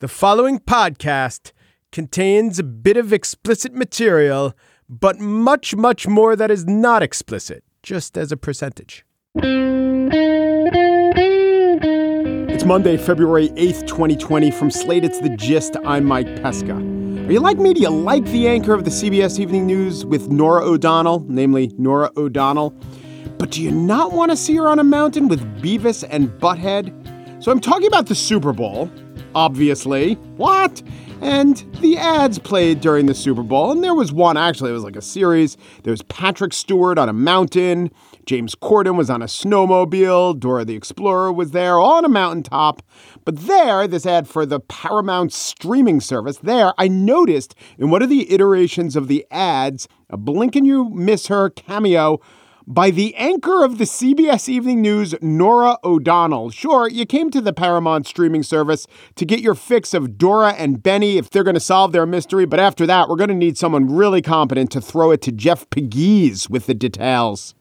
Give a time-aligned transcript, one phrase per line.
[0.00, 1.50] The following podcast
[1.90, 4.54] contains a bit of explicit material,
[4.88, 9.04] but much, much more that is not explicit, just as a percentage.
[12.54, 14.52] It's Monday, February 8th, 2020.
[14.52, 15.76] From Slate, it's The Gist.
[15.84, 16.74] I'm Mike Pesca.
[16.76, 17.74] Are you like me?
[17.74, 22.12] Do you like the anchor of the CBS Evening News with Norah O'Donnell, namely Norah
[22.16, 22.70] O'Donnell?
[23.36, 27.42] But do you not want to see her on a mountain with Beavis and Butthead?
[27.42, 28.90] So I'm talking about the Super Bowl,
[29.34, 30.14] obviously.
[30.36, 30.82] What?
[31.20, 33.72] And the ads played during the Super Bowl.
[33.72, 35.56] And there was one, actually, it was like a series.
[35.82, 37.90] There was Patrick Stewart on a mountain.
[38.24, 40.38] James Corden was on a snowmobile.
[40.38, 42.82] Dora the Explorer was there on a mountaintop.
[43.24, 48.10] But there, this ad for the Paramount streaming service, there, I noticed in one of
[48.10, 52.20] the iterations of the ads, a blink and you miss her cameo
[52.68, 56.50] by the anchor of the CBS Evening News, Norah O'Donnell.
[56.50, 60.82] Sure, you came to the Paramount streaming service to get your fix of Dora and
[60.82, 63.56] Benny if they're going to solve their mystery, but after that, we're going to need
[63.56, 67.54] someone really competent to throw it to Jeff Pegues with the details.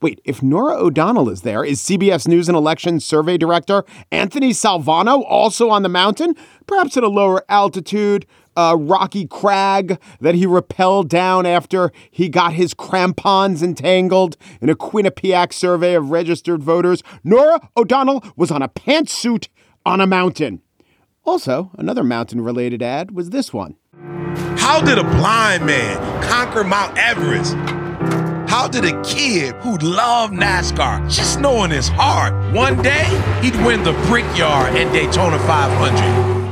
[0.00, 5.24] Wait, if Norah O'Donnell is there, is CBS News and Elections Survey Director Anthony Salvanto
[5.28, 6.34] also on the mountain?
[6.66, 8.26] Perhaps at a lower altitude,
[8.56, 14.74] a rocky crag that he rappelled down after he got his crampons entangled in a
[14.74, 17.02] Quinnipiac survey of registered voters.
[17.22, 19.48] Norah O'Donnell was on a pantsuit
[19.86, 20.60] on a mountain.
[21.24, 23.76] Also, another mountain related ad was this one.
[24.56, 27.54] How did a blind man conquer Mount Everest?
[28.48, 33.04] How did a kid who loved NASCAR, just know in his heart, one day
[33.42, 36.43] he'd win the Brickyard and Daytona 500?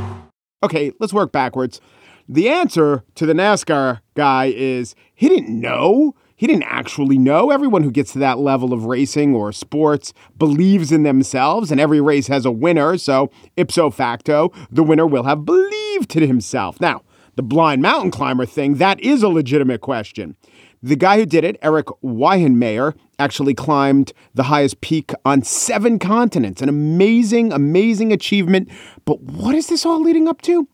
[0.63, 1.81] Okay, let's work backwards.
[2.29, 6.15] The answer to the NASCAR guy is he didn't know.
[6.37, 7.51] He didn't actually know.
[7.51, 12.01] Everyone who gets to that level of racing or sports believes in themselves, and every
[12.01, 12.97] race has a winner.
[12.99, 16.81] So, ipso facto, the winner will have believed in himself.
[16.81, 17.03] Now,
[17.37, 20.37] the blind mountain climber thing, that is a legitimate question.
[20.85, 26.61] The guy who did it, Eric Weihenmayer, actually climbed the highest peak on seven continents.
[26.61, 28.69] An amazing, amazing achievement.
[29.05, 30.67] But what is this all leading up to?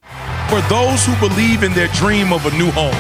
[0.49, 2.97] For those who believe in their dream of a new home,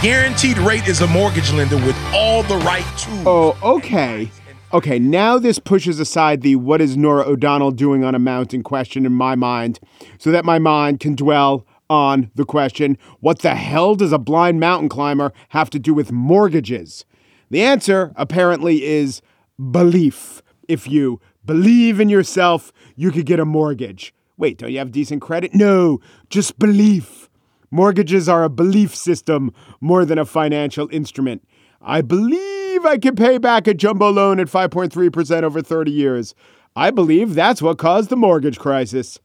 [0.00, 3.24] Guaranteed Rate is a mortgage lender with all the right tools.
[3.26, 4.30] Oh, okay.
[4.72, 9.04] Okay, now this pushes aside the what is Norah O'Donnell doing on a mountain question
[9.04, 9.78] in my mind
[10.18, 14.60] so that my mind can dwell on the question what the hell does a blind
[14.60, 17.04] mountain climber have to do with mortgages?
[17.50, 19.22] The answer apparently is
[19.70, 20.42] belief.
[20.68, 24.12] If you believe in yourself, you could get a mortgage.
[24.36, 25.54] Wait, don't you have decent credit?
[25.54, 27.30] No, just belief.
[27.70, 31.46] Mortgages are a belief system more than a financial instrument.
[31.80, 36.34] I believe I can pay back a jumbo loan at 5.3% over 30 years.
[36.74, 39.18] I believe that's what caused the mortgage crisis.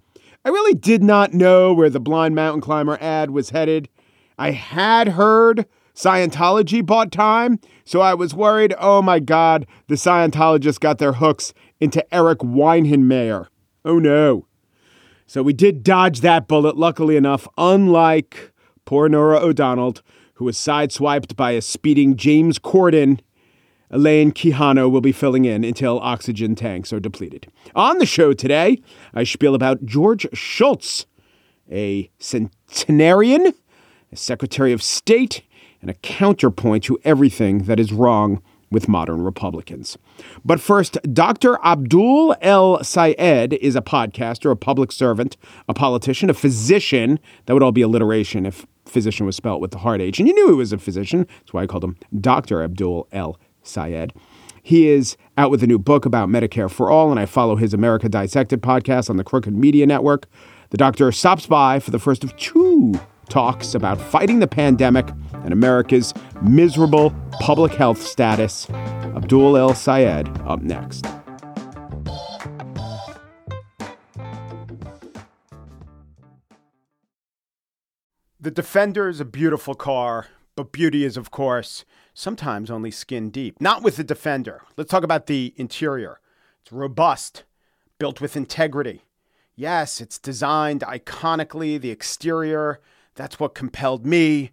[0.44, 3.90] I really did not know where the blind mountain climber ad was headed.
[4.38, 10.80] I had heard Scientology bought time, so I was worried, oh my God, the Scientologists
[10.80, 13.48] got their hooks into Eric Weihenmayer.
[13.86, 14.48] Oh no.
[15.28, 18.52] So we did dodge that bullet, luckily enough, unlike
[18.86, 19.98] poor Norah O'Donnell,
[20.36, 23.20] who was sideswiped by a speeding James Corden
[23.92, 27.48] Elaine Quijano will be filling in until oxygen tanks are depleted.
[27.76, 28.82] On the show today,
[29.14, 31.06] I spiel about George Shultz,
[31.70, 33.54] a centenarian,
[34.12, 35.44] a Secretary of State,
[35.82, 39.98] and a counterpoint to everything that is wrong with modern Republicans.
[40.46, 41.60] But first, Dr.
[41.62, 45.36] Abdul El Sayed is a podcaster, a public servant,
[45.68, 47.20] a politician, a physician.
[47.46, 50.20] That would all be alliteration if physician was spelled with the hard H.
[50.20, 51.28] And you knew he was a physician.
[51.40, 52.64] That's why I called him Dr.
[52.64, 54.14] Abdul El Sayed.
[54.64, 57.74] He is out with a new book about Medicare for All, and I follow his
[57.74, 60.28] America Dissected podcast on the Crooked Media Network.
[60.70, 62.94] The doctor stops by for the first of two
[63.30, 68.70] talks about fighting the pandemic and America's miserable public health status.
[68.70, 71.06] Abdul El Sayed up next.
[78.40, 83.60] The Defender is a beautiful car, but beauty is, of course, sometimes only skin deep.
[83.60, 84.62] Not with the Defender.
[84.78, 86.20] Let's talk about the interior.
[86.62, 87.44] It's robust,
[87.98, 89.04] built with integrity.
[89.56, 92.80] Yes, it's designed iconically, the exterior,
[93.16, 94.52] that's what compelled me.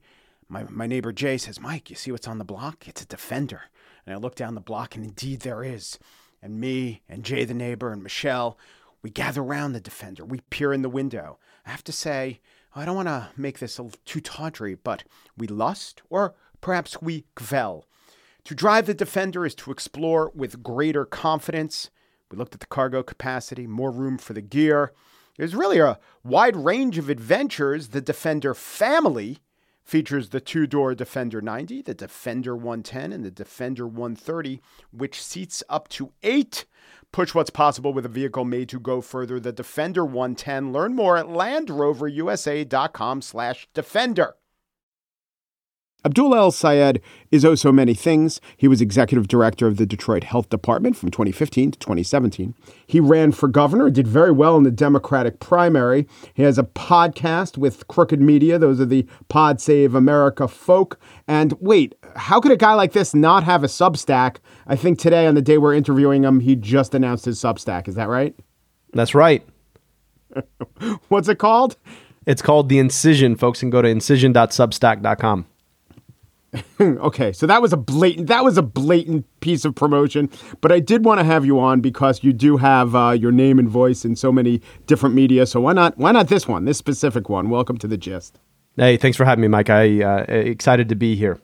[0.48, 2.88] My, my neighbor Jay says, Mike, you see what's on the block?
[2.88, 3.62] It's a defender.
[4.04, 5.98] And I look down the block, and indeed there is.
[6.42, 8.58] And me and Jay, the neighbor, and Michelle,
[9.02, 10.24] we gather around the defender.
[10.24, 11.38] We peer in the window.
[11.66, 12.40] I have to say,
[12.74, 15.04] I don't want to make this too tawdry, but
[15.36, 17.82] we lust, or perhaps we gvel.
[18.44, 21.90] To drive the defender is to explore with greater confidence.
[22.30, 24.92] We looked at the cargo capacity, more room for the gear.
[25.36, 27.88] There's really a wide range of adventures.
[27.88, 29.38] The Defender family
[29.84, 34.60] features the two door Defender 90, the Defender 110, and the Defender 130,
[34.90, 36.66] which seats up to eight.
[37.12, 39.38] Push what's possible with a vehicle made to go further.
[39.38, 40.72] The Defender 110.
[40.72, 44.34] Learn more at LandRoverUSA.com slash Defender.
[46.04, 47.00] Abdul El Sayed
[47.32, 48.40] is oh so many things.
[48.56, 52.54] He was executive director of the Detroit Health Department from 2015 to 2017.
[52.86, 56.06] He ran for governor, and did very well in the Democratic primary.
[56.34, 58.58] He has a podcast with Crooked Media.
[58.58, 61.00] Those are the Pod Save America folk.
[61.26, 64.36] And wait, how could a guy like this not have a Substack?
[64.68, 67.88] I think today, on the day we're interviewing him, he just announced his Substack.
[67.88, 68.36] Is that right?
[68.92, 69.44] That's right.
[71.08, 71.76] What's it called?
[72.24, 73.34] It's called The Incision.
[73.34, 75.46] Folks can go to incision.substack.com.
[76.80, 80.30] okay, so that was a blatant that was a blatant piece of promotion,
[80.60, 83.58] but I did want to have you on because you do have uh, your name
[83.58, 85.44] and voice in so many different media.
[85.46, 87.50] So why not why not this one, this specific one?
[87.50, 88.38] Welcome to the gist.
[88.76, 89.68] Hey, thanks for having me, Mike.
[89.68, 91.38] I uh, excited to be here.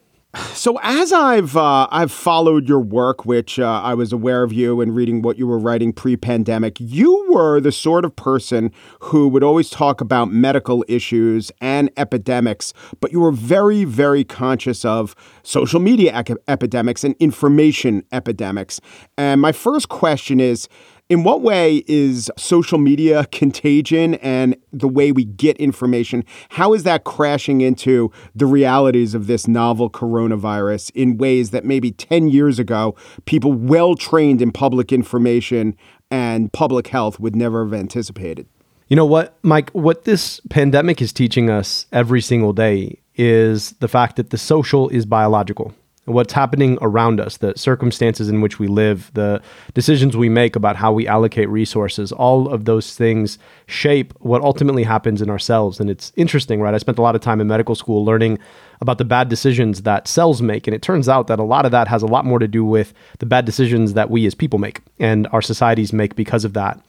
[0.53, 4.81] So as I've uh, I've followed your work, which uh, I was aware of you
[4.81, 9.43] and reading what you were writing pre-pandemic, you were the sort of person who would
[9.43, 15.79] always talk about medical issues and epidemics, but you were very very conscious of social
[15.79, 16.13] media
[16.47, 18.81] epidemics and information epidemics.
[19.17, 20.67] And my first question is
[21.09, 26.23] in what way is social media contagion and the way we get information?
[26.49, 31.91] How is that crashing into the realities of this novel coronavirus in ways that maybe
[31.91, 35.75] 10 years ago, people well trained in public information
[36.09, 38.47] and public health would never have anticipated?
[38.87, 39.71] You know what, Mike?
[39.71, 44.89] What this pandemic is teaching us every single day is the fact that the social
[44.89, 45.73] is biological
[46.05, 49.41] what's happening around us, the circumstances in which we live, the
[49.73, 54.83] decisions we make about how we allocate resources, all of those things shape what ultimately
[54.83, 55.79] happens in ourselves.
[55.79, 56.73] And it's interesting, right?
[56.73, 58.37] I spent a lot of time in medical school learning
[58.81, 60.67] about the bad decisions that cells make.
[60.67, 62.63] And it turns out that a lot of that has a lot more to do
[62.63, 66.53] with the bad decisions that we as people make and our societies make because of
[66.53, 66.79] that.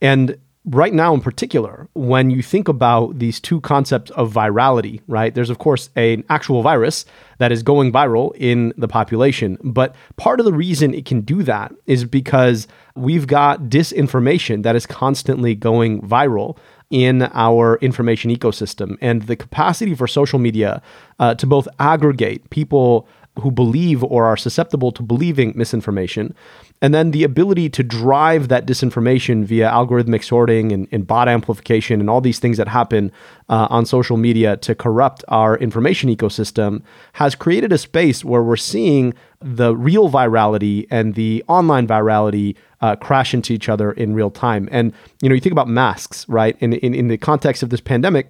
[0.00, 5.34] And right now in particular when you think about these two concepts of virality right
[5.34, 7.04] there's of course an actual virus
[7.38, 11.42] that is going viral in the population but part of the reason it can do
[11.42, 16.56] that is because we've got disinformation that is constantly going viral
[16.88, 20.80] in our information ecosystem and the capacity for social media
[21.18, 23.06] uh, to both aggregate people
[23.40, 26.34] who believe or are susceptible to believing misinformation.
[26.82, 32.00] And then the ability to drive that disinformation via algorithmic sorting and, and bot amplification
[32.00, 33.10] and all these things that happen
[33.48, 36.82] uh, on social media to corrupt our information ecosystem
[37.14, 42.96] has created a space where we're seeing the real virality and the online virality uh,
[42.96, 44.68] crash into each other in real time.
[44.70, 44.92] And,
[45.22, 46.56] you know, you think about masks, right?
[46.60, 48.28] In, in, in the context of this pandemic,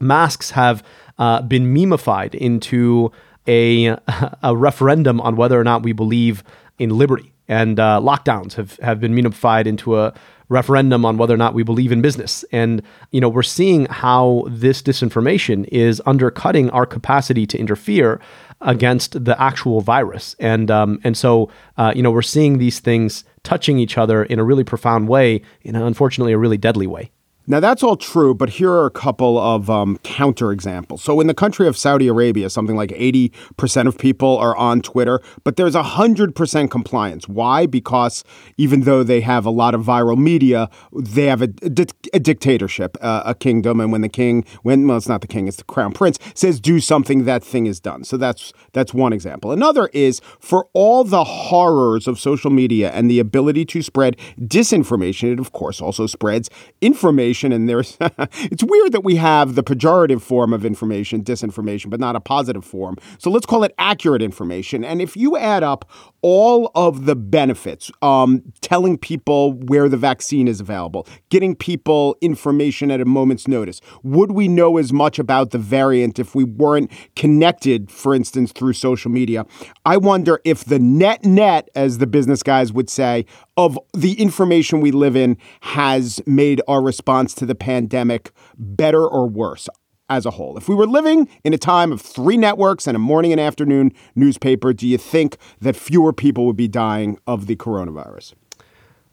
[0.00, 0.82] masks have
[1.18, 3.12] uh, been memeified into
[3.46, 3.86] a,
[4.42, 6.42] a referendum on whether or not we believe
[6.78, 7.29] in liberty.
[7.50, 10.14] And uh, lockdowns have, have been unified into a
[10.48, 12.44] referendum on whether or not we believe in business.
[12.52, 12.80] And,
[13.10, 18.20] you know, we're seeing how this disinformation is undercutting our capacity to interfere
[18.60, 20.36] against the actual virus.
[20.38, 24.38] And, um, and so, uh, you know, we're seeing these things touching each other in
[24.38, 27.10] a really profound way, in unfortunately a really deadly way.
[27.46, 31.02] Now, that's all true, but here are a couple of um, counter examples.
[31.02, 35.20] So, in the country of Saudi Arabia, something like 80% of people are on Twitter,
[35.42, 37.28] but there's 100% compliance.
[37.28, 37.64] Why?
[37.66, 38.24] Because
[38.58, 42.98] even though they have a lot of viral media, they have a, a, a dictatorship,
[43.00, 43.80] uh, a kingdom.
[43.80, 46.60] And when the king, when, well, it's not the king, it's the crown prince, says
[46.60, 48.04] do something, that thing is done.
[48.04, 49.50] So, that's, that's one example.
[49.50, 55.32] Another is for all the horrors of social media and the ability to spread disinformation,
[55.32, 56.50] it of course also spreads
[56.82, 57.96] information information and there's
[58.50, 62.64] it's weird that we have the pejorative form of information disinformation but not a positive
[62.64, 62.96] form.
[63.18, 64.84] So let's call it accurate information.
[64.84, 65.88] And if you add up
[66.22, 72.90] all of the benefits um, telling people where the vaccine is available getting people information
[72.90, 76.90] at a moment's notice would we know as much about the variant if we weren't
[77.16, 79.44] connected for instance through social media
[79.84, 83.24] i wonder if the net net as the business guys would say
[83.56, 89.28] of the information we live in has made our response to the pandemic better or
[89.28, 89.68] worse?
[90.10, 90.58] As a whole.
[90.58, 93.92] If we were living in a time of three networks and a morning and afternoon
[94.14, 98.34] newspaper, do you think that fewer people would be dying of the coronavirus?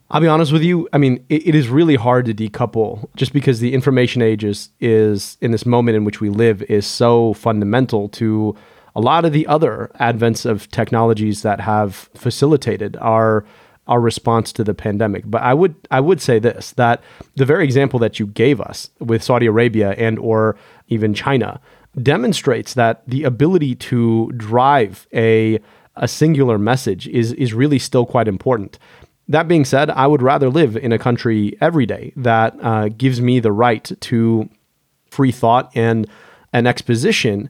[0.10, 0.88] I'll be honest with you.
[0.94, 4.70] I mean, it, it is really hard to decouple just because the information age is,
[4.80, 8.56] is in this moment in which we live is so fundamental to
[8.96, 13.46] a lot of the other advents of technologies that have facilitated our
[13.88, 15.24] our response to the pandemic.
[15.26, 17.02] But I would I would say this that
[17.36, 21.60] the very example that you gave us with Saudi Arabia and or even China
[22.02, 25.60] demonstrates that the ability to drive a
[26.00, 28.78] a singular message is is really still quite important.
[29.28, 33.20] That being said, I would rather live in a country every day that uh, gives
[33.20, 34.50] me the right to
[35.10, 36.08] free thought and
[36.54, 37.50] an exposition,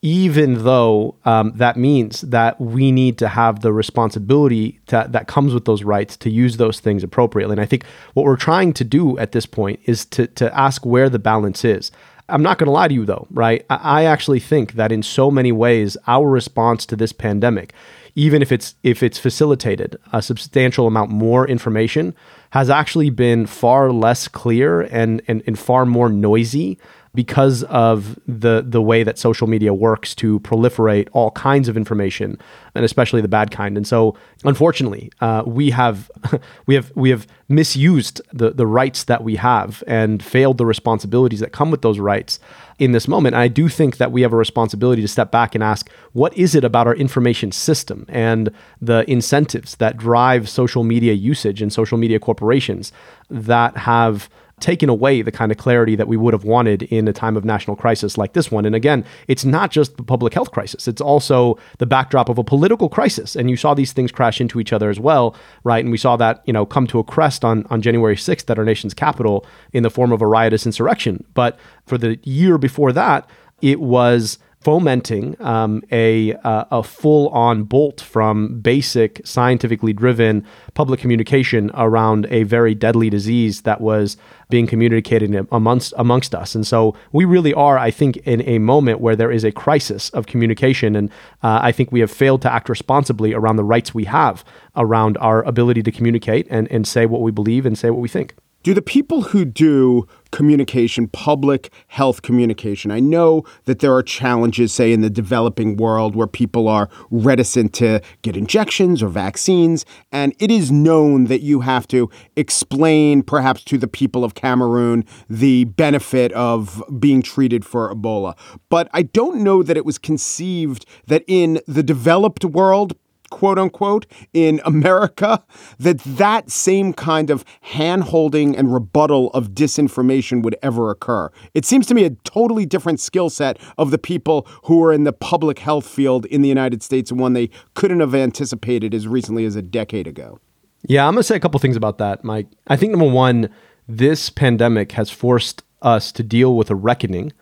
[0.00, 5.52] even though um, that means that we need to have the responsibility to, that comes
[5.52, 7.52] with those rights to use those things appropriately.
[7.52, 10.86] And I think what we're trying to do at this point is to, to ask
[10.86, 11.90] where the balance is.
[12.28, 13.64] I'm not going to lie to you though, right?
[13.70, 17.72] I actually think that in so many ways, our response to this pandemic
[18.18, 22.12] even if it's if it's facilitated a substantial amount more information
[22.50, 26.78] has actually been far less clear and, and, and far more noisy
[27.14, 32.38] because of the the way that social media works to proliferate all kinds of information
[32.74, 33.76] and especially the bad kind.
[33.76, 36.10] And so, unfortunately, uh, we have
[36.66, 41.40] we have we have misused the the rights that we have and failed the responsibilities
[41.40, 42.38] that come with those rights
[42.78, 43.34] in this moment.
[43.34, 46.36] And I do think that we have a responsibility to step back and ask, what
[46.36, 48.50] is it about our information system and
[48.80, 52.92] the incentives that drive social media usage and social media corporations
[53.28, 57.12] that have taken away the kind of clarity that we would have wanted in a
[57.12, 58.64] time of national crisis like this one.
[58.64, 62.44] And again, it's not just the public health crisis, it's also the backdrop of a
[62.44, 63.36] political crisis.
[63.36, 65.84] And you saw these things crash into each other as well, right?
[65.84, 68.58] And we saw that, you know, come to a crest on, on January 6th at
[68.58, 71.24] our nation's capital in the form of a riotous insurrection.
[71.34, 73.28] But for the year before that,
[73.60, 80.98] it was fomenting um, a, uh, a full on bolt from basic scientifically driven public
[80.98, 84.16] communication around a very deadly disease that was
[84.50, 86.54] being communicated amongst amongst us.
[86.54, 90.10] And so we really are, I think, in a moment where there is a crisis
[90.10, 91.10] of communication, and
[91.42, 95.18] uh, I think we have failed to act responsibly around the rights we have around
[95.18, 98.34] our ability to communicate and, and say what we believe and say what we think.
[98.68, 104.74] Do the people who do communication, public health communication, I know that there are challenges,
[104.74, 109.86] say, in the developing world where people are reticent to get injections or vaccines.
[110.12, 115.06] And it is known that you have to explain, perhaps to the people of Cameroon,
[115.30, 118.36] the benefit of being treated for Ebola.
[118.68, 122.94] But I don't know that it was conceived that in the developed world,
[123.30, 125.44] quote unquote in America
[125.78, 131.30] that that same kind of handholding and rebuttal of disinformation would ever occur.
[131.54, 135.04] It seems to me a totally different skill set of the people who are in
[135.04, 139.06] the public health field in the United States and one they couldn't have anticipated as
[139.06, 140.38] recently as a decade ago.
[140.86, 142.46] Yeah, I'm going to say a couple things about that, Mike.
[142.68, 143.50] I think number 1,
[143.88, 147.32] this pandemic has forced us to deal with a reckoning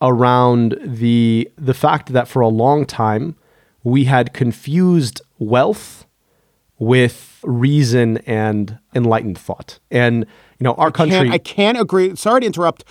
[0.00, 3.36] around the the fact that for a long time
[3.84, 6.06] we had confused wealth
[6.78, 9.78] with reason and enlightened thought.
[9.90, 10.26] And
[10.58, 12.16] you know, our I country can't, I can't agree.
[12.16, 12.84] Sorry to interrupt.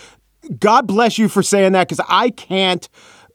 [0.59, 2.87] God bless you for saying that because I can't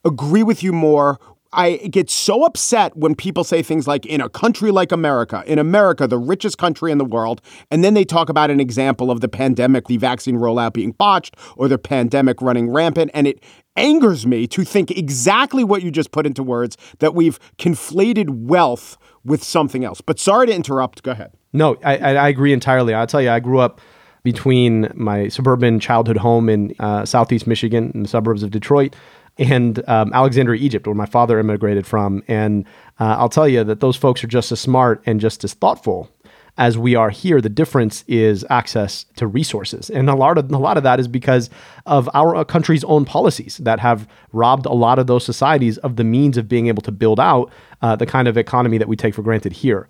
[0.04, 1.18] agree with you more.
[1.52, 5.58] I get so upset when people say things like, in a country like America, in
[5.58, 9.20] America, the richest country in the world, and then they talk about an example of
[9.20, 13.10] the pandemic, the vaccine rollout being botched, or the pandemic running rampant.
[13.14, 13.42] And it
[13.76, 18.96] angers me to think exactly what you just put into words that we've conflated wealth
[19.24, 20.00] with something else.
[20.00, 21.02] But sorry to interrupt.
[21.02, 21.32] Go ahead.
[21.52, 22.94] No, I, I agree entirely.
[22.94, 23.80] I'll tell you, I grew up
[24.22, 28.96] between my suburban childhood home in uh, southeast Michigan in the suburbs of Detroit
[29.38, 32.22] and um, Alexandria, Egypt, where my father immigrated from.
[32.26, 32.64] And
[32.98, 36.10] uh, I'll tell you that those folks are just as smart and just as thoughtful
[36.58, 37.40] as we are here.
[37.40, 41.08] The difference is access to resources, and a lot of a lot of that is
[41.08, 41.50] because
[41.84, 46.04] of our country's own policies that have robbed a lot of those societies of the
[46.04, 47.50] means of being able to build out
[47.82, 49.88] uh, the kind of economy that we take for granted here.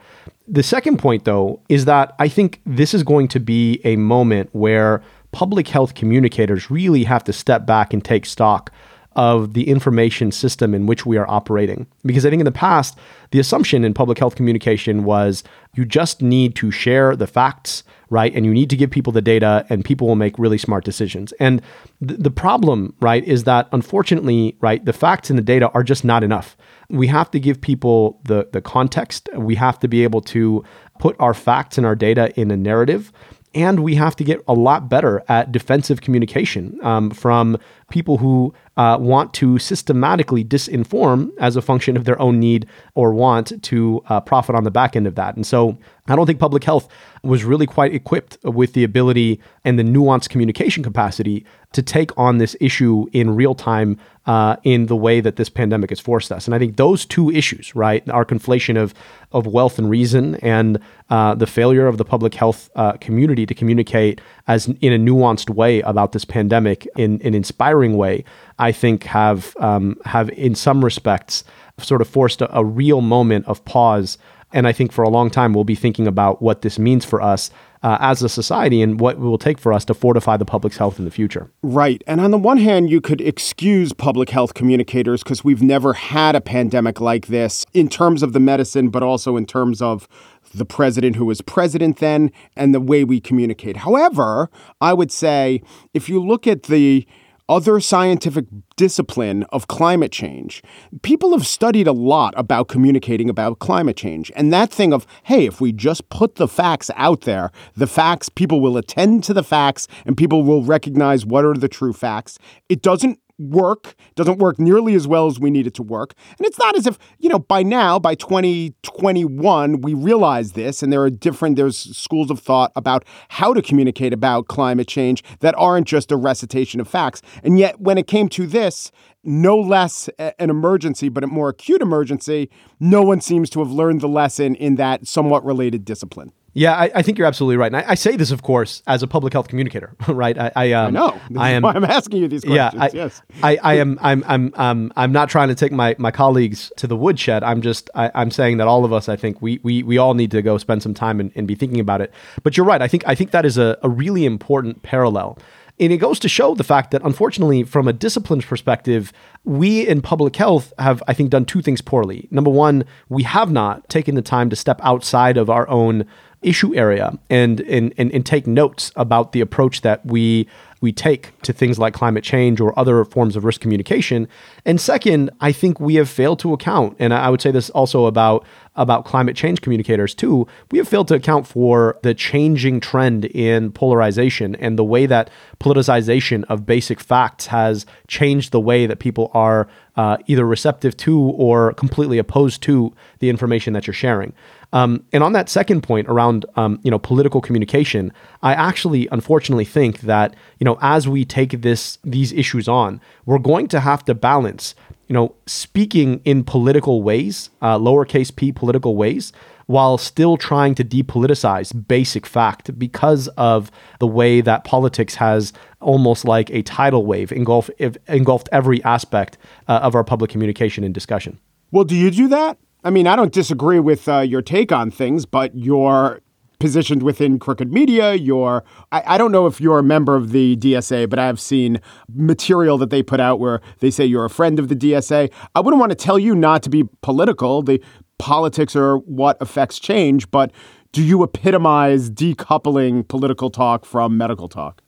[0.49, 4.51] The second point, though, is that I think this is going to be a moment
[4.53, 8.73] where public health communicators really have to step back and take stock
[9.17, 11.87] of the information system in which we are operating.
[12.05, 12.97] Because I think in the past,
[13.33, 15.43] the assumption in public health communication was
[15.75, 18.33] you just need to share the facts, right?
[18.35, 21.33] And you need to give people the data, and people will make really smart decisions.
[21.41, 21.63] And
[22.07, 26.05] th- the problem, right, is that unfortunately, right, the facts and the data are just
[26.05, 26.57] not enough.
[26.91, 30.63] We have to give people the, the context, we have to be able to
[31.01, 33.13] put our facts and our data in a narrative
[33.57, 37.57] and we have to get a lot better at defensive communication um, from
[37.91, 43.13] people who uh, want to systematically disinform as a function of their own need or
[43.13, 45.35] want to uh, profit on the back end of that.
[45.37, 45.79] And so
[46.09, 46.89] I don't think public health
[47.23, 52.39] was really quite equipped with the ability and the nuanced communication capacity to take on
[52.39, 56.47] this issue in real time uh, in the way that this pandemic has forced us.
[56.47, 58.95] And I think those two issues, right, our conflation of
[59.33, 60.79] of wealth and reason, and
[61.11, 65.51] uh, the failure of the public health uh, community to communicate as in a nuanced
[65.51, 68.25] way about this pandemic in an inspiring way,
[68.59, 71.45] I think have um, have in some respects
[71.79, 74.19] sort of forced a, a real moment of pause
[74.53, 77.21] and I think for a long time, we'll be thinking about what this means for
[77.21, 77.51] us
[77.83, 80.77] uh, as a society and what it will take for us to fortify the public's
[80.77, 81.51] health in the future.
[81.63, 82.03] Right.
[82.07, 86.35] And on the one hand, you could excuse public health communicators because we've never had
[86.35, 90.09] a pandemic like this in terms of the medicine, but also in terms of
[90.55, 93.79] the president who was president then and the way we communicate.
[93.79, 94.49] However,
[94.81, 95.61] I would say
[95.93, 97.07] if you look at the
[97.49, 100.63] other scientific discipline of climate change,
[101.03, 104.33] people have studied a lot about communicating about climate change.
[104.35, 108.29] And that thing of, hey, if we just put the facts out there, the facts,
[108.29, 112.39] people will attend to the facts and people will recognize what are the true facts.
[112.69, 116.15] It doesn't work, doesn't work nearly as well as we need it to work.
[116.39, 120.93] And it's not as if, you know, by now, by 2021, we realize this and
[120.93, 125.55] there are different, there's schools of thought about how to communicate about climate change that
[125.57, 127.23] aren't just a recitation of facts.
[127.43, 128.91] And yet, when it came to this,
[129.23, 134.01] no less an emergency, but a more acute emergency, no one seems to have learned
[134.01, 136.33] the lesson in that somewhat related discipline.
[136.57, 137.67] Yeah, I, I, think you're absolutely right.
[137.67, 140.39] And I, I, say this, of course, as a public health communicator, right?
[140.39, 141.21] I, I, um, I know.
[141.29, 141.65] This I am.
[141.67, 142.75] I'm asking you these questions.
[142.75, 143.23] Yeah, I, yes.
[143.43, 143.99] I, I am.
[144.01, 144.25] I'm.
[144.27, 144.55] I'm.
[144.57, 147.45] Um, I'm not trying to take my, my colleagues to the woodshed.
[147.45, 147.91] I'm just.
[147.95, 150.41] I, am saying that all of us, I think, we we, we all need to
[150.41, 152.11] go spend some time and, and be thinking about it.
[152.43, 152.81] But you're right.
[152.81, 153.05] I think.
[153.07, 155.39] I think that is a, a really important parallel.
[155.79, 159.13] And it goes to show the fact that, unfortunately, from a disciplines perspective,
[159.45, 162.29] we in public health have, I think, done two things poorly.
[162.31, 166.07] Number one, we have not taken the time to step outside of our own
[166.47, 170.49] issue area and, and, and, and take notes about the approach that we
[170.81, 174.29] we take to things like climate change or other forms of risk communication.
[174.65, 178.07] And second, I think we have failed to account, and I would say this also
[178.07, 178.45] about
[178.77, 180.47] about climate change communicators too.
[180.71, 185.31] We have failed to account for the changing trend in polarization and the way that
[185.59, 191.19] politicization of basic facts has changed the way that people are uh, either receptive to
[191.19, 194.35] or completely opposed to the information that you're sharing.
[194.73, 199.65] Um, and on that second point around um, you know political communication, I actually unfortunately
[199.65, 204.05] think that you know as we take this these issues on, we're going to have
[204.07, 204.75] to balance
[205.09, 209.33] you know speaking in political ways, uh, lowercase p political ways,
[209.67, 216.25] while still trying to depoliticize basic fact because of the way that politics has almost
[216.25, 217.71] like a tidal wave engulfed
[218.09, 221.39] engulfed every aspect uh, of our public communication and discussion.
[221.71, 222.59] Well, do you do that?
[222.87, 226.21] I mean, I don't disagree with uh, your take on things, but you're
[226.61, 228.15] positioned within Crooked Media.
[228.15, 231.81] You're, I, I, don't know if you're a member of the DSA, but I've seen
[232.15, 235.33] material that they put out where they say you're a friend of the DSA.
[235.57, 237.61] I wouldn't want to tell you not to be political.
[237.61, 237.83] The
[238.21, 240.53] politics are what affects change, but
[240.93, 244.81] do you epitomize decoupling political talk from medical talk?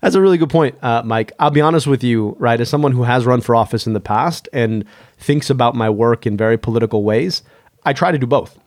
[0.00, 1.32] That's a really good point, uh, Mike.
[1.38, 2.60] I'll be honest with you, right?
[2.60, 4.84] As someone who has run for office in the past and
[5.18, 7.42] thinks about my work in very political ways,
[7.84, 8.58] I try to do both.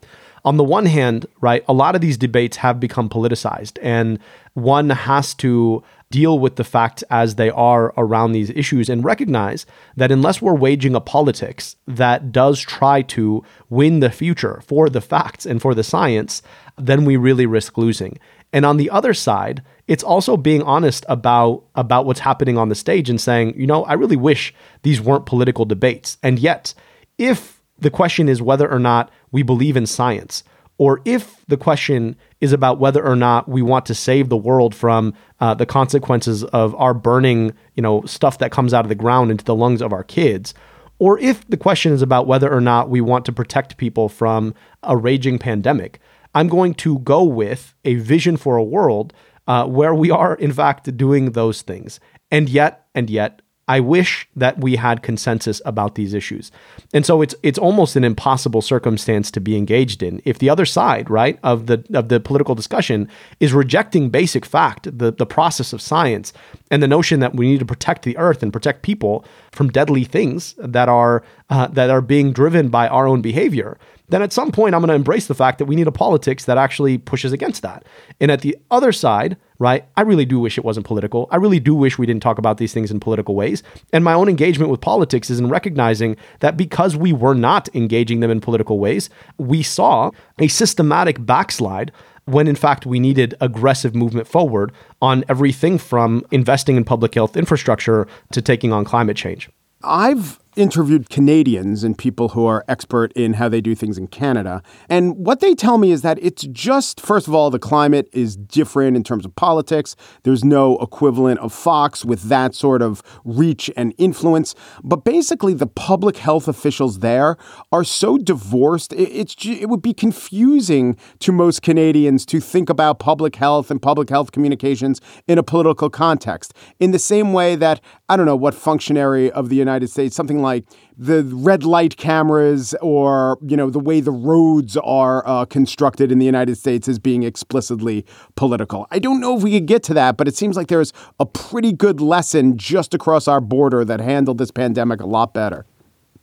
[0.44, 4.18] On the one hand, right, a lot of these debates have become politicized, and
[4.52, 9.66] one has to deal with the facts as they are around these issues and recognize
[9.96, 15.00] that unless we're waging a politics that does try to win the future for the
[15.00, 16.42] facts and for the science,
[16.78, 18.18] then we really risk losing.
[18.54, 22.76] And on the other side, it's also being honest about about what's happening on the
[22.76, 26.16] stage and saying, you know, I really wish these weren't political debates.
[26.22, 26.72] And yet,
[27.18, 30.44] if the question is whether or not we believe in science,
[30.78, 34.72] or if the question is about whether or not we want to save the world
[34.72, 38.94] from uh, the consequences of our burning, you know, stuff that comes out of the
[38.94, 40.54] ground into the lungs of our kids,
[41.00, 44.54] or if the question is about whether or not we want to protect people from
[44.84, 45.98] a raging pandemic,
[46.34, 49.12] I'm going to go with a vision for a world
[49.46, 52.00] uh, where we are, in fact, doing those things.
[52.30, 56.52] And yet, and yet, I wish that we had consensus about these issues.
[56.92, 60.20] And so it's it's almost an impossible circumstance to be engaged in.
[60.24, 63.08] If the other side, right, of the of the political discussion
[63.40, 66.34] is rejecting basic fact, the, the process of science,
[66.70, 70.04] and the notion that we need to protect the earth and protect people from deadly
[70.04, 74.52] things that are uh, that are being driven by our own behavior, then at some
[74.52, 77.32] point I'm going to embrace the fact that we need a politics that actually pushes
[77.32, 77.84] against that.
[78.20, 79.86] And at the other side, right?
[79.96, 81.28] I really do wish it wasn't political.
[81.30, 83.62] I really do wish we didn't talk about these things in political ways.
[83.92, 88.20] And my own engagement with politics is in recognizing that because we were not engaging
[88.20, 91.92] them in political ways, we saw a systematic backslide
[92.26, 97.36] when in fact we needed aggressive movement forward on everything from investing in public health
[97.36, 99.50] infrastructure to taking on climate change.
[99.82, 104.62] I've interviewed Canadians and people who are expert in how they do things in Canada.
[104.88, 108.36] And what they tell me is that it's just, first of all, the climate is
[108.36, 109.96] different in terms of politics.
[110.22, 114.54] There's no equivalent of Fox with that sort of reach and influence.
[114.82, 117.36] But basically, the public health officials there
[117.72, 118.92] are so divorced.
[118.92, 124.08] It's it would be confusing to most Canadians to think about public health and public
[124.10, 126.54] health communications in a political context.
[126.78, 130.40] In the same way that, I don't know, what functionary of the United States, something
[130.44, 130.64] like
[130.96, 136.20] the red light cameras or you know the way the roads are uh, constructed in
[136.20, 138.86] the United States as being explicitly political.
[138.92, 141.26] I don't know if we could get to that, but it seems like there's a
[141.26, 145.66] pretty good lesson just across our border that handled this pandemic a lot better.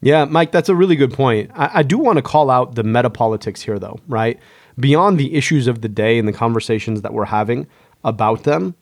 [0.02, 1.52] Yeah, Mike, that's a really good point.
[1.54, 4.40] I, I do want to call out the meta politics here, though, right?
[4.80, 7.68] Beyond the issues of the day and the conversations that we're having
[8.04, 8.76] about them,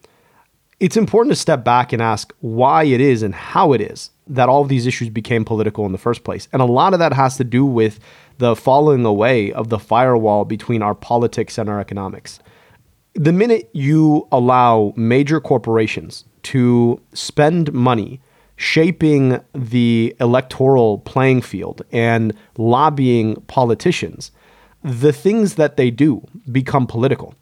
[0.79, 4.47] it's important to step back and ask why it is and how it is that
[4.47, 6.47] all of these issues became political in the first place.
[6.53, 7.99] And a lot of that has to do with
[8.37, 12.39] the falling away of the firewall between our politics and our economics.
[13.15, 18.21] The minute you allow major corporations to spend money
[18.55, 24.31] shaping the electoral playing field and lobbying politicians,
[24.83, 27.33] the things that they do become political.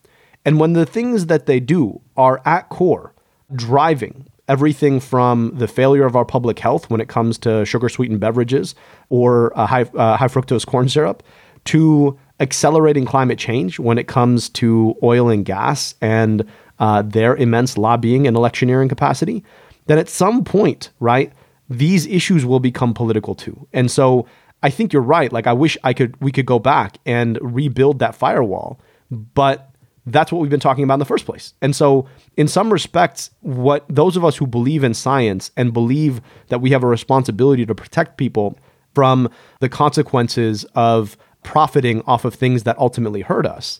[0.45, 3.13] And when the things that they do are at core
[3.55, 8.19] driving everything from the failure of our public health when it comes to sugar sweetened
[8.19, 8.75] beverages
[9.09, 11.21] or uh, high, uh, high fructose corn syrup
[11.65, 16.45] to accelerating climate change when it comes to oil and gas and
[16.79, 19.43] uh, their immense lobbying and electioneering capacity,
[19.87, 21.33] then at some point, right,
[21.69, 23.67] these issues will become political too.
[23.73, 24.27] And so
[24.63, 25.31] I think you're right.
[25.31, 28.79] Like I wish I could we could go back and rebuild that firewall,
[29.11, 29.71] but
[30.07, 31.53] that's what we've been talking about in the first place.
[31.61, 36.21] And so, in some respects, what those of us who believe in science and believe
[36.47, 38.57] that we have a responsibility to protect people
[38.95, 43.79] from the consequences of profiting off of things that ultimately hurt us,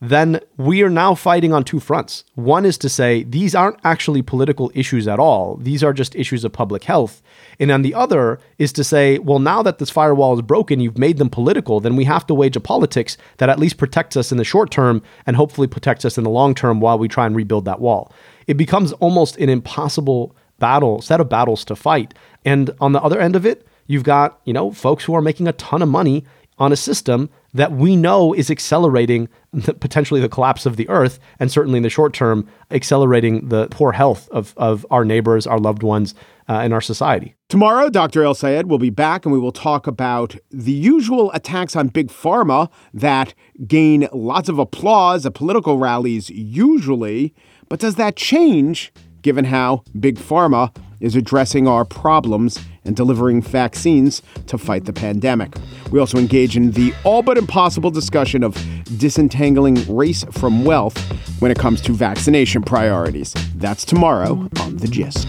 [0.00, 2.24] then we are now fighting on two fronts.
[2.34, 6.44] One is to say these aren't actually political issues at all, these are just issues
[6.44, 7.20] of public health.
[7.58, 10.98] And then the other is to say, well, now that this firewall is broken, you've
[10.98, 14.30] made them political, then we have to wage a politics that at least protects us
[14.30, 17.26] in the short term and hopefully protects us in the long term while we try
[17.26, 18.12] and rebuild that wall.
[18.46, 22.14] It becomes almost an impossible battle, set of battles to fight.
[22.44, 25.48] And on the other end of it, you've got, you know, folks who are making
[25.48, 26.24] a ton of money
[26.58, 31.18] on a system that we know is accelerating the, potentially the collapse of the earth
[31.38, 35.58] and certainly in the short term accelerating the poor health of, of our neighbors our
[35.58, 36.14] loved ones
[36.48, 37.34] uh, our society.
[37.48, 41.88] Tomorrow dr El-Sayed will be back and we will talk about the usual attacks on
[41.88, 43.34] big pharma that
[43.66, 47.34] gain lots of applause at political rallies usually.
[47.68, 48.92] But does that change
[49.22, 55.54] given how big pharma is addressing our problems and delivering vaccines to fight the pandemic.
[55.90, 58.54] We also engage in the all but impossible discussion of
[58.98, 60.96] disentangling race from wealth
[61.40, 63.34] when it comes to vaccination priorities.
[63.54, 65.28] That's tomorrow on The Gist.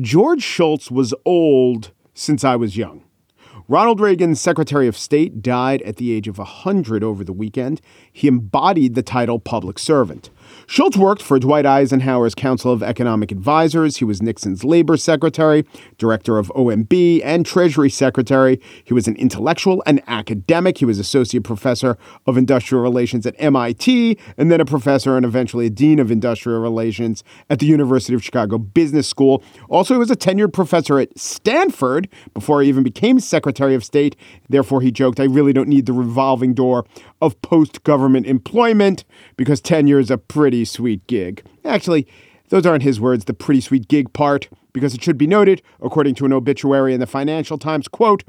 [0.00, 3.04] George Shultz was old since I was young.
[3.68, 7.82] Ronald Reagan's Secretary of State died at the age of 100 over the weekend.
[8.10, 10.30] He embodied the title public servant.
[10.66, 13.98] Shultz worked for Dwight Eisenhower's Council of Economic Advisors.
[13.98, 15.64] He was Nixon's labor secretary,
[15.98, 18.60] director of OMB, and treasury secretary.
[18.84, 20.78] He was an intellectual and academic.
[20.78, 25.66] He was associate professor of industrial relations at MIT, and then a professor and eventually
[25.66, 29.42] a dean of industrial relations at the University of Chicago Business School.
[29.68, 34.16] Also, he was a tenured professor at Stanford before he even became Secretary of State.
[34.48, 36.84] Therefore, he joked, I really don't need the revolving door
[37.20, 39.04] of post government employment
[39.36, 41.40] because tenure is a pretty sweet gig.
[41.64, 42.04] Actually,
[42.48, 44.48] those aren't his words, the pretty sweet gig part.
[44.72, 48.24] because it should be noted, according to an obituary in the Financial Times, quote,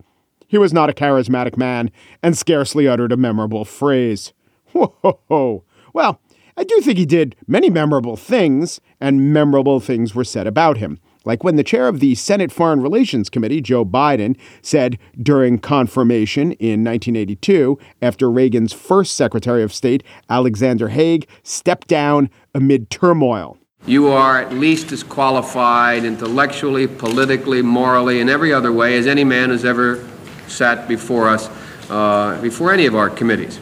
[0.48, 1.90] he was not a charismatic man
[2.22, 4.32] and scarcely uttered a memorable phrase.
[4.74, 5.64] Whoa.
[5.92, 6.22] Well,
[6.56, 11.00] I do think he did many memorable things, and memorable things were said about him.
[11.26, 16.52] Like when the chair of the Senate Foreign Relations Committee, Joe Biden, said during confirmation
[16.54, 23.58] in 1982, after Reagan's first Secretary of State, Alexander Haig, stepped down amid turmoil.
[23.86, 29.24] You are at least as qualified intellectually, politically, morally, and every other way as any
[29.24, 30.08] man has ever
[30.48, 31.50] sat before us,
[31.90, 33.60] uh, before any of our committees.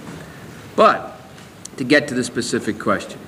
[0.76, 1.20] But
[1.78, 3.20] to get to the specific question,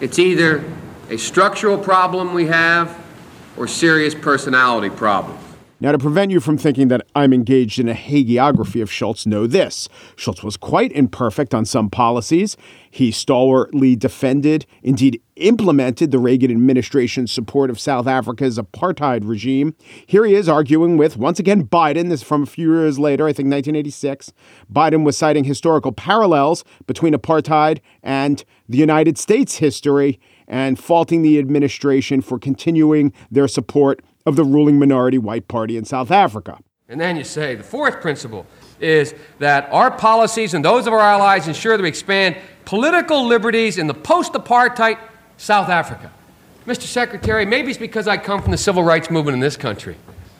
[0.00, 0.64] it's either
[1.10, 3.03] a structural problem we have
[3.56, 5.40] or serious personality problems.
[5.80, 9.46] Now, to prevent you from thinking that I'm engaged in a hagiography of Shultz, know
[9.46, 9.88] this.
[10.16, 12.56] Shultz was quite imperfect on some policies.
[12.90, 19.74] He stalwartly defended, indeed implemented, the Reagan administration's support of South Africa's apartheid regime.
[20.06, 22.08] Here he is arguing with, once again, Biden.
[22.08, 24.32] This is from a few years later, I think 1986.
[24.72, 31.38] Biden was citing historical parallels between apartheid and the United States history and faulting the
[31.38, 36.58] administration for continuing their support of the ruling minority white party in South Africa.
[36.88, 38.46] And then you say the fourth principle
[38.80, 43.78] is that our policies and those of our allies ensure that we expand political liberties
[43.78, 44.98] in the post apartheid
[45.36, 46.12] South Africa.
[46.66, 46.82] Mr.
[46.82, 49.96] Secretary, maybe it's because I come from the civil rights movement in this country.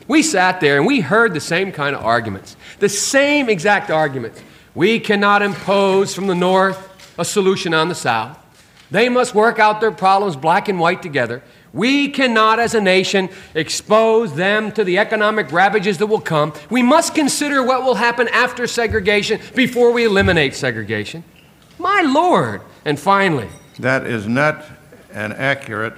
[0.07, 4.43] We sat there and we heard the same kind of arguments, the same exact arguments.
[4.75, 8.39] We cannot impose from the North a solution on the South.
[8.95, 11.43] They must work out their problems black and white together.
[11.73, 16.53] We cannot, as a nation, expose them to the economic ravages that will come.
[16.71, 21.25] We must consider what will happen after segregation before we eliminate segregation.
[21.77, 22.61] My Lord.
[22.85, 23.49] And finally,
[23.81, 24.65] that is not
[25.13, 25.95] an accurate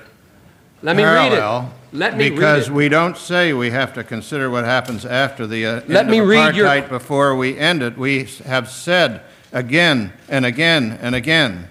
[0.80, 1.98] Let me parallel read it.
[1.98, 2.54] Let me because read it.
[2.54, 6.20] Because we don't say we have to consider what happens after the uh, Let me
[6.20, 7.98] read your- before we end it.
[7.98, 9.20] We have said
[9.52, 11.68] again and again and again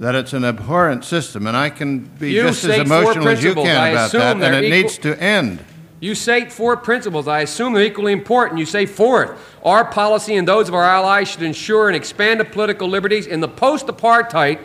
[0.00, 3.28] that it's an abhorrent system, and I can be You just as state four emotional
[3.28, 3.66] as you principles.
[3.66, 5.64] can about assume that, and they're it equal- needs to end.
[6.00, 7.28] You say four principles.
[7.28, 8.58] I assume they're equally important.
[8.58, 9.32] You say fourth,
[9.62, 13.40] our policy and those of our allies should ensure and expand the political liberties in
[13.40, 14.58] the post apartheid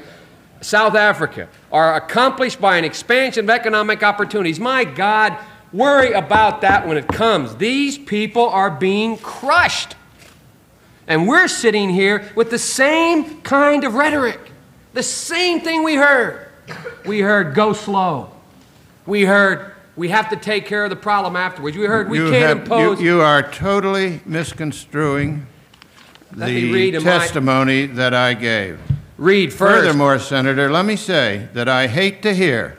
[0.62, 4.58] South Africa are accomplished by an expansion of economic opportunities.
[4.62, 5.38] My God,
[5.74, 7.58] worry about that when it comes.
[7.58, 9.96] These people are being crushed.
[11.08, 14.40] And we're sitting here with the same kind of rhetoric.
[14.96, 16.48] The same thing we heard.
[17.06, 18.32] We heard go slow.
[19.06, 21.76] We heard we have to take care of the problem afterwards.
[21.78, 23.02] We heard we you can't have- impose.
[23.02, 25.46] You, you are totally misconstruing
[26.34, 28.80] Let the read in my- testimony that I gave.
[29.18, 29.84] Read first.
[29.84, 32.78] Furthermore, Senator, let me say that I hate to hear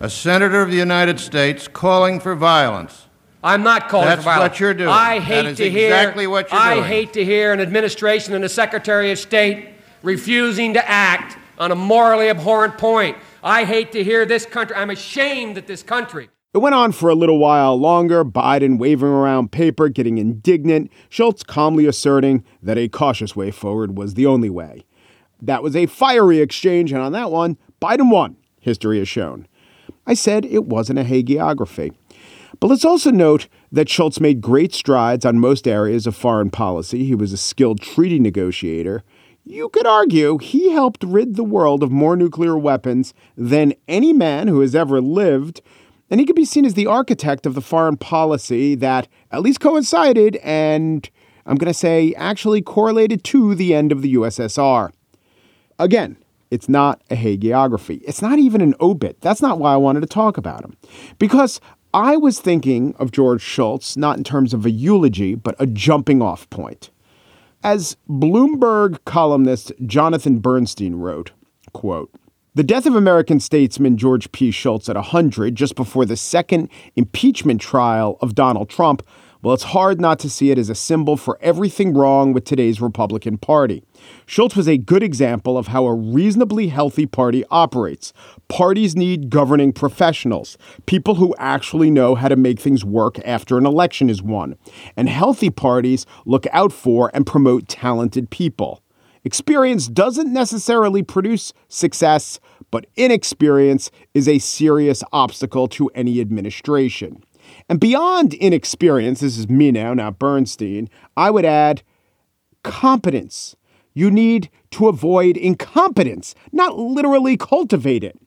[0.00, 3.02] a senator of the United States calling for violence.
[3.42, 4.42] I'm not calling That's for violence.
[4.52, 4.88] That's what you're doing.
[4.88, 5.88] I hate to hear.
[5.88, 6.86] exactly what you're I doing.
[6.86, 9.68] hate to hear an administration and a Secretary of State
[10.04, 13.16] refusing to act on a morally abhorrent point.
[13.42, 14.76] I hate to hear this country.
[14.76, 16.28] I'm ashamed that this country.
[16.52, 21.42] It went on for a little while longer, Biden waving around paper, getting indignant, Shultz
[21.42, 24.84] calmly asserting that a cautious way forward was the only way.
[25.42, 29.48] That was a fiery exchange, and on that one, Biden won, history has shown.
[30.06, 31.92] I said it wasn't a hagiography.
[32.60, 37.04] But let's also note that Shultz made great strides on most areas of foreign policy.
[37.04, 39.02] He was a skilled treaty negotiator.
[39.46, 44.48] You could argue he helped rid the world of more nuclear weapons than any man
[44.48, 45.60] who has ever lived,
[46.08, 49.60] and he could be seen as the architect of the foreign policy that at least
[49.60, 51.10] coincided and,
[51.44, 54.92] I'm going to say, actually correlated to the end of the USSR.
[55.78, 56.16] Again,
[56.50, 58.00] it's not a hagiography.
[58.06, 59.20] It's not even an obit.
[59.20, 60.74] That's not why I wanted to talk about him.
[61.18, 61.60] Because
[61.92, 66.22] I was thinking of George Shultz not in terms of a eulogy, but a jumping
[66.22, 66.88] off point.
[67.64, 71.32] As Bloomberg columnist Jonathan Bernstein wrote,
[71.72, 72.10] quote,
[72.54, 74.50] the death of American statesman George P.
[74.50, 79.02] Shultz at 100 just before the second impeachment trial of Donald Trump,
[79.44, 82.80] well, it's hard not to see it as a symbol for everything wrong with today's
[82.80, 83.82] Republican Party.
[84.24, 88.14] Shultz was a good example of how a reasonably healthy party operates.
[88.48, 93.66] Parties need governing professionals, people who actually know how to make things work after an
[93.66, 94.56] election is won.
[94.96, 98.82] And healthy parties look out for and promote talented people.
[99.24, 107.22] Experience doesn't necessarily produce success, but inexperience is a serious obstacle to any administration.
[107.68, 111.82] And beyond inexperience, this is me now, not Bernstein, I would add
[112.62, 113.56] competence.
[113.94, 118.18] You need to avoid incompetence, not literally cultivate it.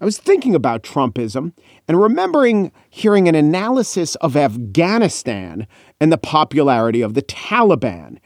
[0.00, 1.52] I was thinking about Trumpism
[1.86, 5.68] and remembering hearing an analysis of Afghanistan
[6.00, 8.18] and the popularity of the Taliban.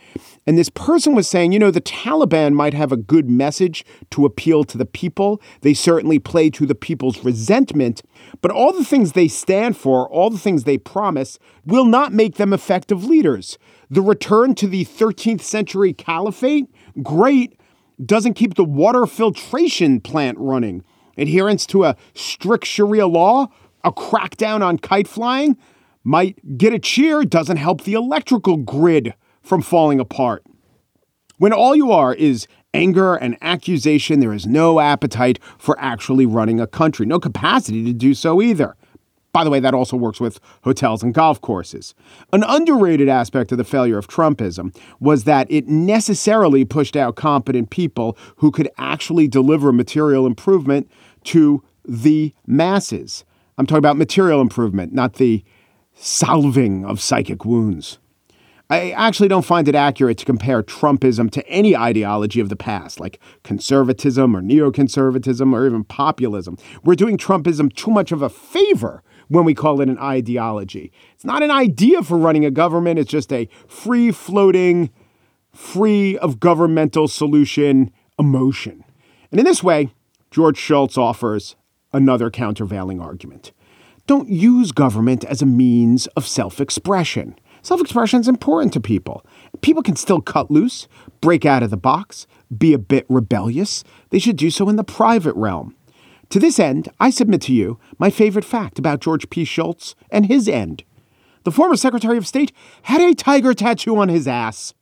[0.46, 4.24] And this person was saying, you know, the Taliban might have a good message to
[4.24, 5.42] appeal to the people.
[5.62, 8.02] They certainly play to the people's resentment,
[8.42, 12.36] but all the things they stand for, all the things they promise, will not make
[12.36, 13.58] them effective leaders.
[13.90, 16.66] The return to the 13th century caliphate,
[17.02, 17.58] great,
[18.04, 20.84] doesn't keep the water filtration plant running.
[21.18, 23.48] Adherence to a strict Sharia law,
[23.82, 25.56] a crackdown on kite flying,
[26.04, 29.14] might get a cheer, doesn't help the electrical grid
[29.46, 30.44] from falling apart.
[31.38, 36.60] When all you are is anger and accusation, there is no appetite for actually running
[36.60, 38.74] a country, no capacity to do so either.
[39.32, 41.94] By the way, that also works with hotels and golf courses.
[42.32, 47.70] An underrated aspect of the failure of Trumpism was that it necessarily pushed out competent
[47.70, 50.90] people who could actually deliver material improvement
[51.24, 53.24] to the masses.
[53.58, 55.44] I'm talking about material improvement, not the
[55.94, 57.98] salving of psychic wounds.
[58.68, 62.98] I actually don't find it accurate to compare Trumpism to any ideology of the past,
[62.98, 66.58] like conservatism or neoconservatism or even populism.
[66.82, 70.92] We're doing Trumpism too much of a favor when we call it an ideology.
[71.14, 74.90] It's not an idea for running a government, it's just a free floating,
[75.52, 78.84] free of governmental solution emotion.
[79.30, 79.92] And in this way,
[80.30, 81.54] George Shultz offers
[81.92, 83.52] another countervailing argument.
[84.06, 87.36] Don't use government as a means of self expression.
[87.66, 89.26] Self expression is important to people.
[89.60, 90.86] People can still cut loose,
[91.20, 93.82] break out of the box, be a bit rebellious.
[94.10, 95.74] They should do so in the private realm.
[96.28, 99.44] To this end, I submit to you my favorite fact about George P.
[99.44, 100.84] Shultz and his end.
[101.42, 102.52] The former Secretary of State
[102.82, 104.72] had a tiger tattoo on his ass.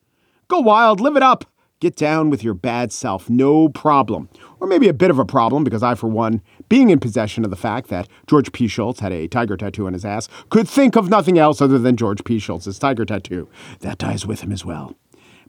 [0.49, 1.47] Go wild, live it up.
[1.85, 4.31] Get down with your bad self, no problem.
[4.59, 7.51] Or maybe a bit of a problem, because I, for one, being in possession of
[7.51, 8.69] the fact that George P.
[8.69, 11.99] Shultz had a tiger tattoo on his ass, could think of nothing else other than
[11.99, 12.39] George P.
[12.39, 13.51] Shultz's tiger tattoo.
[13.81, 14.97] That dies with him as well.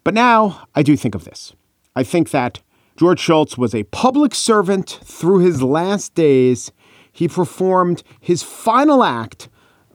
[0.03, 1.53] But now I do think of this.
[1.95, 2.59] I think that
[2.97, 6.69] George Shultz was a public servant through his last days.
[7.13, 9.47] He performed his final act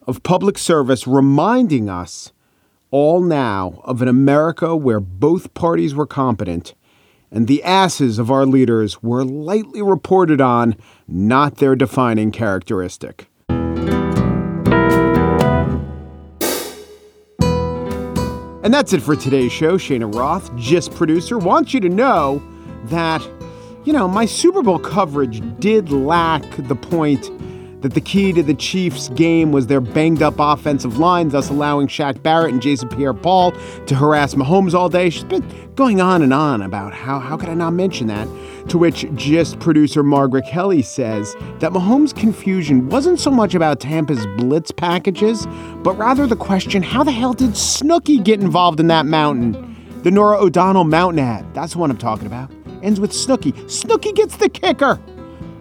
[0.06, 2.32] of public service, reminding us
[2.90, 6.74] all now of an America where both parties were competent
[7.30, 10.74] and the asses of our leaders were lightly reported on,
[11.06, 13.28] not their defining characteristic.
[18.62, 19.78] And that's it for today's show.
[19.78, 22.42] Cheyna Roth, GIST producer, wants you to know
[22.84, 23.26] that,
[23.84, 27.30] you know, my Super Bowl coverage did lack the point
[27.80, 31.88] that the key to the Chiefs' game was their banged up offensive line, thus allowing
[31.88, 33.52] Shaq Barrett and Jason Pierre Paul
[33.86, 35.10] to harass Mahomes all day.
[35.10, 38.28] She's been going on and on about how, how could I not mention that?
[38.68, 44.26] To which GIST producer Margaret Kelley says that Mahomes' confusion wasn't so much about Tampa's
[44.36, 45.46] blitz packages,
[45.82, 49.66] but rather the question how the hell did Snooki get involved in that mountain?
[50.02, 51.54] The Norah O'Donnell mountain ad.
[51.54, 52.50] That's one I'm talking about.
[52.82, 53.52] Ends with Snooki.
[53.64, 54.98] Snooki gets the kicker.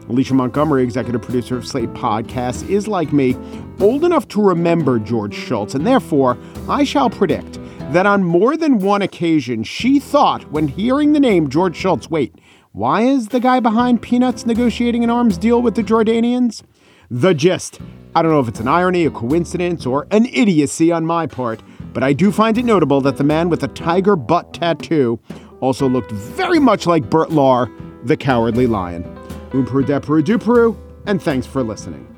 [0.10, 3.38] Alicia Montgomery, executive producer of Slate Podcasts, is like me,
[3.80, 7.60] old enough to remember George Shultz, and therefore I shall predict
[7.92, 12.34] that on more than one occasion she thought when hearing the name George Shultz, wait,
[12.72, 16.64] why is the guy behind Peanuts negotiating an arms deal with the Jordanians?
[17.12, 17.80] The gist.
[18.16, 21.62] I don't know if it's an irony, a coincidence, or an idiocy on my part,
[21.94, 25.20] but I do find it notable that the man with the tiger butt tattoo
[25.60, 27.72] also looked very much like Bert Lahr,
[28.06, 29.19] the cowardly lion.
[29.52, 32.09] Umperu Deperu Duperu, and thanks for listening.